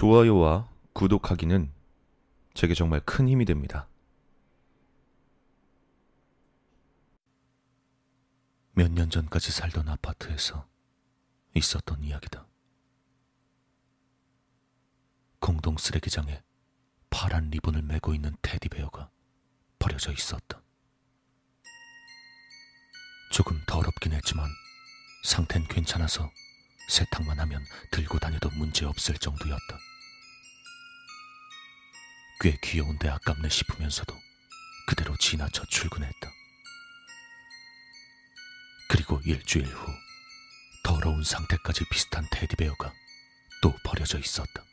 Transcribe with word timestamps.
좋아요와 0.00 0.68
구독하기는 0.92 1.72
제게 2.52 2.74
정말 2.74 3.00
큰 3.00 3.26
힘이 3.30 3.46
됩니다. 3.46 3.88
몇 8.74 8.90
년 8.92 9.08
전까지 9.08 9.52
살던 9.52 9.88
아파트에서 9.88 10.68
있었던 11.54 12.02
이야기다. 12.02 12.46
공동 15.40 15.78
쓰레기장에 15.78 16.42
파란 17.08 17.48
리본을 17.48 17.80
메고 17.80 18.12
있는 18.12 18.36
테디베어가 18.42 19.08
버려져 19.78 20.12
있었다. 20.12 20.60
조금 23.32 23.58
더럽긴 23.66 24.12
했지만 24.12 24.46
상태는 25.24 25.68
괜찮아서 25.68 26.30
세탁만 26.88 27.40
하면 27.40 27.64
들고 27.90 28.18
다녀도 28.18 28.50
문제 28.50 28.84
없을 28.84 29.16
정도였다. 29.16 29.78
꽤 32.40 32.56
귀여운데 32.62 33.08
아깝네 33.08 33.48
싶으면서도 33.48 34.14
그대로 34.86 35.16
지나쳐 35.16 35.64
출근했다. 35.66 36.30
그리고 38.88 39.20
일주일 39.24 39.66
후 39.66 39.92
더러운 40.84 41.24
상태까지 41.24 41.84
비슷한 41.90 42.26
테디베어가 42.30 42.92
또 43.62 43.74
버려져 43.84 44.18
있었다. 44.18 44.64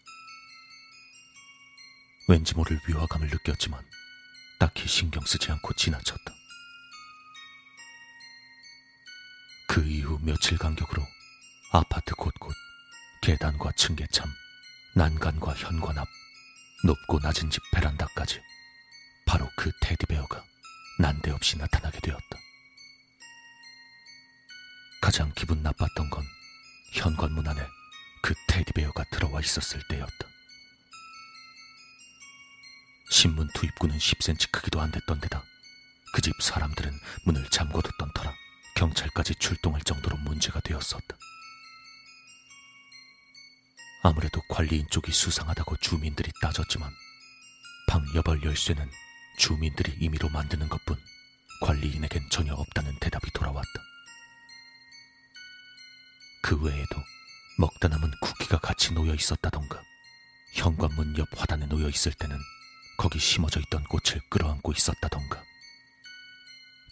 왠지 2.27 2.53
모를 2.53 2.79
위화감을 2.87 3.27
느꼈지만 3.29 3.83
딱히 4.59 4.87
신경 4.87 5.25
쓰지 5.25 5.51
않고 5.51 5.73
지나쳤다. 5.73 6.33
그 9.67 9.83
이후 9.83 10.19
며칠 10.21 10.57
간격으로 10.57 11.03
아파트 11.73 12.13
곳곳 12.15 12.53
계단과 13.21 13.71
층계참, 13.75 14.29
난간과 14.95 15.53
현관 15.55 15.97
앞, 15.97 16.07
높고 16.83 17.19
낮은 17.19 17.49
집 17.49 17.61
베란다까지 17.71 18.39
바로 19.25 19.49
그 19.57 19.71
테디베어가 19.81 20.43
난데없이 20.99 21.57
나타나게 21.57 21.99
되었다. 22.01 22.37
가장 25.01 25.31
기분 25.35 25.63
나빴던 25.63 26.09
건 26.09 26.23
현관문 26.93 27.47
안에 27.47 27.67
그 28.21 28.33
테디베어가 28.47 29.05
들어와 29.11 29.39
있었을 29.41 29.81
때였다. 29.89 30.27
신문 33.09 33.47
투입구는 33.53 33.97
10cm 33.97 34.51
크기도 34.51 34.79
안 34.81 34.91
됐던 34.91 35.19
데다 35.21 35.43
그 36.13 36.21
집 36.21 36.33
사람들은 36.41 36.91
문을 37.25 37.49
잠궈뒀던 37.49 38.13
터라 38.13 38.33
경찰까지 38.75 39.35
출동할 39.35 39.81
정도로 39.81 40.17
문제가 40.17 40.59
되었었다. 40.59 41.17
아무래도 44.03 44.41
관리인 44.49 44.85
쪽이 44.89 45.13
수상하다고 45.13 45.77
주민들이 45.77 46.29
따졌지만 46.41 46.91
방 47.87 48.05
여벌 48.15 48.43
열쇠는 48.43 48.91
주민들이 49.37 49.93
임의로 49.99 50.27
만드는 50.27 50.67
것뿐 50.67 50.97
관리인에겐 51.61 52.29
전혀 52.29 52.53
없다는 52.53 52.99
대답이 52.99 53.31
돌아왔다. 53.31 53.69
그 56.41 56.61
외에도 56.61 57.01
먹다 57.57 57.87
남은 57.87 58.11
쿠키가 58.21 58.59
같이 58.59 58.93
놓여 58.93 59.13
있었다던가 59.13 59.81
현관문 60.55 61.17
옆 61.17 61.29
화단에 61.37 61.65
놓여 61.67 61.87
있을 61.87 62.11
때는 62.11 62.37
거기 62.97 63.19
심어져 63.19 63.61
있던 63.61 63.85
꽃을 63.85 64.21
끌어안고 64.29 64.73
있었다던가 64.73 65.41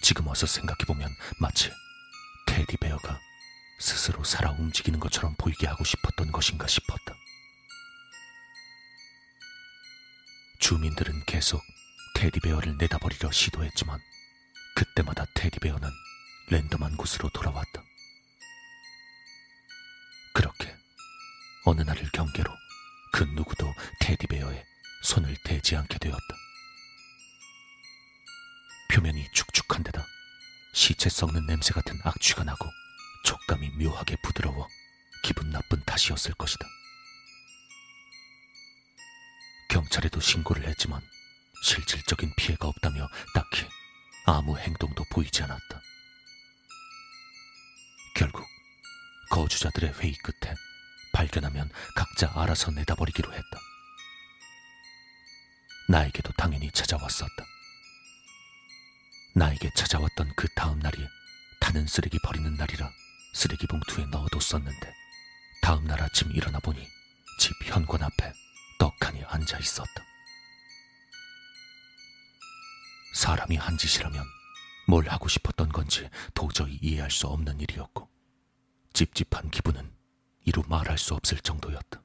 지금 0.01 0.27
와서 0.27 0.47
생각해보면 0.47 1.13
마치 1.39 1.71
테디베어가 2.47 3.19
스스로 3.81 4.23
살아 4.23 4.51
움직이는 4.51 4.99
것처럼 4.99 5.33
보이게 5.37 5.65
하고 5.65 5.83
싶었던 5.83 6.31
것인가 6.31 6.67
싶었다. 6.67 7.15
주민들은 10.59 11.25
계속 11.25 11.59
테디베어를 12.13 12.77
내다버리려 12.77 13.31
시도했지만 13.31 13.99
그때마다 14.75 15.25
테디베어는 15.33 15.89
랜덤한 16.49 16.95
곳으로 16.95 17.29
돌아왔다. 17.29 17.83
그렇게 20.35 20.75
어느 21.65 21.81
날을 21.81 22.07
경계로 22.13 22.51
그 23.13 23.23
누구도 23.23 23.73
테디베어에 24.01 24.63
손을 25.03 25.35
대지 25.43 25.75
않게 25.75 25.97
되었다. 25.97 26.35
표면이 28.93 29.27
축축한 29.33 29.83
데다 29.83 30.05
시체 30.73 31.09
썩는 31.09 31.47
냄새 31.47 31.73
같은 31.73 31.99
악취가 32.03 32.43
나고 32.43 32.69
촉감이 33.31 33.69
묘하게 33.77 34.17
부드러워 34.21 34.67
기분 35.23 35.51
나쁜 35.51 35.81
탓이었을 35.85 36.33
것이다. 36.33 36.67
경찰에도 39.69 40.19
신고를 40.19 40.67
했지만 40.67 41.01
실질적인 41.63 42.33
피해가 42.35 42.67
없다며 42.67 43.07
딱히 43.33 43.65
아무 44.25 44.57
행동도 44.57 45.05
보이지 45.13 45.43
않았다. 45.43 45.81
결국 48.15 48.45
거주자들의 49.29 49.93
회의 49.99 50.13
끝에 50.17 50.53
발견하면 51.13 51.69
각자 51.95 52.29
알아서 52.35 52.71
내다버리기로 52.71 53.31
했다. 53.31 53.59
나에게도 55.87 56.33
당연히 56.33 56.69
찾아왔었다. 56.69 57.45
나에게 59.35 59.69
찾아왔던 59.73 60.33
그 60.35 60.49
다음 60.53 60.79
날이 60.79 60.97
타는 61.61 61.87
쓰레기 61.87 62.19
버리는 62.19 62.53
날이라 62.55 62.91
쓰레기 63.33 63.67
봉투에 63.67 64.05
넣어뒀었는데 64.05 64.93
다음 65.61 65.85
날 65.85 66.01
아침 66.01 66.31
일어나 66.31 66.59
보니 66.59 66.85
집 67.39 67.53
현관 67.63 68.03
앞에 68.03 68.33
떡하니 68.77 69.23
앉아 69.23 69.57
있었다. 69.59 70.03
사람이 73.13 73.55
한 73.57 73.77
짓이라면 73.77 74.25
뭘 74.87 75.07
하고 75.07 75.27
싶었던 75.27 75.69
건지 75.69 76.09
도저히 76.33 76.77
이해할 76.81 77.11
수 77.11 77.27
없는 77.27 77.59
일이었고 77.59 78.09
찝찝한 78.93 79.51
기분은 79.51 79.91
이루 80.45 80.63
말할 80.67 80.97
수 80.97 81.13
없을 81.13 81.37
정도였다. 81.39 82.00